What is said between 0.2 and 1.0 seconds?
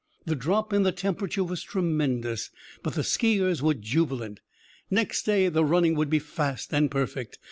The drop in the